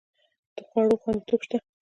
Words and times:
د 0.55 0.57
خوړو 0.67 0.95
خوندیتوب 1.01 1.41
شته؟ 1.45 1.57